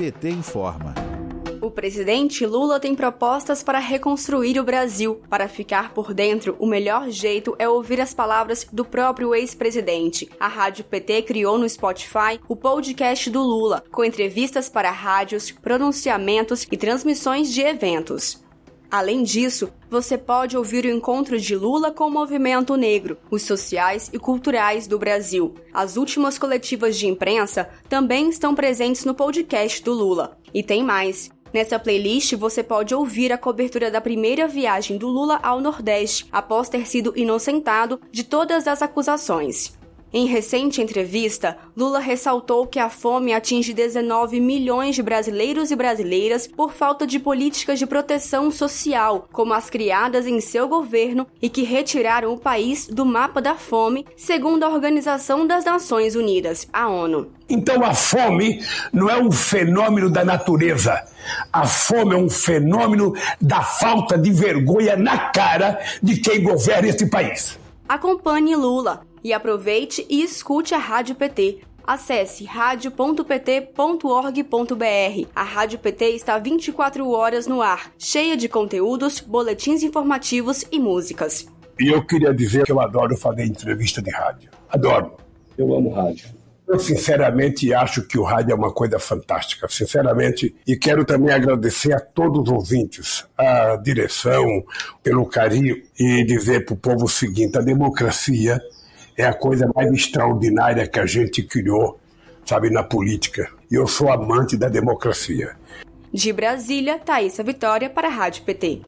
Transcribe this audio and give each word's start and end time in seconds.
PT 0.00 0.30
informa. 0.30 0.94
O 1.60 1.70
presidente 1.70 2.46
Lula 2.46 2.80
tem 2.80 2.94
propostas 2.94 3.62
para 3.62 3.78
reconstruir 3.78 4.58
o 4.58 4.64
Brasil. 4.64 5.20
Para 5.28 5.46
ficar 5.46 5.92
por 5.92 6.14
dentro, 6.14 6.56
o 6.58 6.64
melhor 6.66 7.10
jeito 7.10 7.54
é 7.58 7.68
ouvir 7.68 8.00
as 8.00 8.14
palavras 8.14 8.66
do 8.72 8.82
próprio 8.82 9.34
ex-presidente. 9.34 10.26
A 10.40 10.48
Rádio 10.48 10.84
PT 10.84 11.20
criou 11.24 11.58
no 11.58 11.68
Spotify 11.68 12.40
o 12.48 12.56
podcast 12.56 13.28
do 13.28 13.42
Lula, 13.42 13.84
com 13.92 14.02
entrevistas 14.02 14.70
para 14.70 14.90
rádios, 14.90 15.50
pronunciamentos 15.50 16.66
e 16.72 16.78
transmissões 16.78 17.52
de 17.52 17.60
eventos. 17.60 18.42
Além 18.90 19.22
disso, 19.22 19.72
você 19.88 20.18
pode 20.18 20.56
ouvir 20.56 20.84
o 20.84 20.90
encontro 20.90 21.38
de 21.38 21.54
Lula 21.54 21.92
com 21.92 22.04
o 22.04 22.10
movimento 22.10 22.74
negro, 22.76 23.18
os 23.30 23.42
sociais 23.42 24.10
e 24.12 24.18
culturais 24.18 24.88
do 24.88 24.98
Brasil. 24.98 25.54
As 25.72 25.96
últimas 25.96 26.36
coletivas 26.38 26.98
de 26.98 27.06
imprensa 27.06 27.70
também 27.88 28.28
estão 28.28 28.52
presentes 28.52 29.04
no 29.04 29.14
podcast 29.14 29.82
do 29.84 29.92
Lula. 29.92 30.36
E 30.52 30.62
tem 30.62 30.82
mais. 30.82 31.30
Nessa 31.52 31.78
playlist 31.78 32.34
você 32.34 32.64
pode 32.64 32.94
ouvir 32.94 33.32
a 33.32 33.38
cobertura 33.38 33.90
da 33.90 34.00
primeira 34.00 34.48
viagem 34.48 34.98
do 34.98 35.08
Lula 35.08 35.38
ao 35.42 35.60
Nordeste, 35.60 36.26
após 36.32 36.68
ter 36.68 36.86
sido 36.86 37.12
inocentado 37.16 38.00
de 38.10 38.24
todas 38.24 38.66
as 38.66 38.82
acusações. 38.82 39.79
Em 40.12 40.26
recente 40.26 40.82
entrevista, 40.82 41.56
Lula 41.76 42.00
ressaltou 42.00 42.66
que 42.66 42.80
a 42.80 42.90
fome 42.90 43.32
atinge 43.32 43.72
19 43.72 44.40
milhões 44.40 44.96
de 44.96 45.04
brasileiros 45.04 45.70
e 45.70 45.76
brasileiras 45.76 46.48
por 46.48 46.72
falta 46.72 47.06
de 47.06 47.20
políticas 47.20 47.78
de 47.78 47.86
proteção 47.86 48.50
social, 48.50 49.28
como 49.30 49.54
as 49.54 49.70
criadas 49.70 50.26
em 50.26 50.40
seu 50.40 50.66
governo 50.66 51.28
e 51.40 51.48
que 51.48 51.62
retiraram 51.62 52.32
o 52.32 52.38
país 52.38 52.88
do 52.88 53.06
mapa 53.06 53.40
da 53.40 53.54
fome, 53.54 54.04
segundo 54.16 54.64
a 54.64 54.68
Organização 54.68 55.46
das 55.46 55.64
Nações 55.64 56.16
Unidas, 56.16 56.66
a 56.72 56.88
ONU. 56.88 57.30
Então 57.48 57.84
a 57.84 57.94
fome 57.94 58.60
não 58.92 59.08
é 59.08 59.16
um 59.16 59.30
fenômeno 59.30 60.10
da 60.10 60.24
natureza. 60.24 61.04
A 61.52 61.68
fome 61.68 62.16
é 62.16 62.18
um 62.18 62.28
fenômeno 62.28 63.14
da 63.40 63.62
falta 63.62 64.18
de 64.18 64.32
vergonha 64.32 64.96
na 64.96 65.30
cara 65.30 65.78
de 66.02 66.16
quem 66.20 66.42
governa 66.42 66.88
este 66.88 67.06
país. 67.06 67.56
Acompanhe 67.88 68.54
Lula 68.56 69.08
e 69.22 69.32
aproveite 69.32 70.06
e 70.08 70.22
escute 70.22 70.74
a 70.74 70.78
Rádio 70.78 71.14
PT. 71.14 71.58
Acesse 71.86 72.44
radio.pt.org.br. 72.44 75.28
A 75.34 75.42
Rádio 75.42 75.78
PT 75.78 76.10
está 76.10 76.38
24 76.38 77.08
horas 77.10 77.46
no 77.46 77.60
ar, 77.60 77.92
cheia 77.98 78.36
de 78.36 78.48
conteúdos, 78.48 79.20
boletins 79.20 79.82
informativos 79.82 80.64
e 80.70 80.78
músicas. 80.78 81.46
E 81.78 81.88
eu 81.88 82.04
queria 82.04 82.32
dizer 82.32 82.64
que 82.64 82.72
eu 82.72 82.80
adoro 82.80 83.16
fazer 83.16 83.44
entrevista 83.44 84.02
de 84.02 84.10
rádio. 84.10 84.50
Adoro. 84.68 85.12
Eu 85.56 85.74
amo 85.74 85.90
rádio. 85.90 86.40
Eu 86.70 86.78
sinceramente 86.78 87.74
acho 87.74 88.02
que 88.02 88.16
o 88.16 88.22
rádio 88.22 88.52
é 88.52 88.54
uma 88.54 88.72
coisa 88.72 88.96
fantástica, 88.96 89.66
sinceramente, 89.68 90.54
e 90.64 90.76
quero 90.76 91.04
também 91.04 91.34
agradecer 91.34 91.92
a 91.92 91.98
todos 91.98 92.42
os 92.42 92.48
ouvintes, 92.48 93.26
a 93.36 93.74
direção, 93.74 94.62
pelo 95.02 95.26
carinho 95.26 95.82
e 95.98 96.24
dizer 96.24 96.64
para 96.64 96.74
o 96.74 96.76
povo 96.76 97.06
o 97.06 97.08
seguinte: 97.08 97.58
a 97.58 97.60
democracia 97.60 98.60
é 99.16 99.24
a 99.24 99.34
coisa 99.34 99.70
mais 99.74 99.92
extraordinária 99.92 100.86
que 100.86 100.98
a 100.98 101.06
gente 101.06 101.42
criou, 101.42 101.98
sabe, 102.44 102.70
na 102.70 102.82
política. 102.82 103.50
E 103.70 103.74
eu 103.74 103.86
sou 103.86 104.10
amante 104.10 104.56
da 104.56 104.68
democracia. 104.68 105.56
De 106.12 106.32
Brasília, 106.32 106.98
Thaisa 106.98 107.42
Vitória 107.42 107.88
para 107.88 108.08
a 108.08 108.10
Rádio 108.10 108.42
PT. 108.42 108.82